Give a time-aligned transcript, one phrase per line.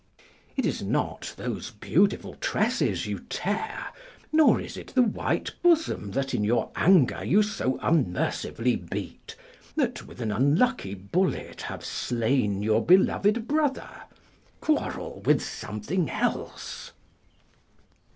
[0.57, 3.85] It is not those beautiful tresses you tear,
[4.33, 9.35] nor is it the white bosom that in your anger you so unmercifully beat,
[9.75, 13.91] that with an unlucky bullet have slain your beloved brother;
[14.59, 16.93] quarrel with something else.